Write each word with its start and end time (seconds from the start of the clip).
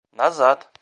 назад 0.15 0.71